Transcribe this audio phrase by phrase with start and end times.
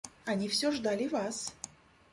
[0.25, 1.53] Они всё ждали вас.